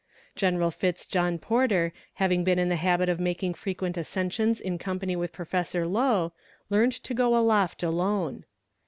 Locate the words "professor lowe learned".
5.31-6.93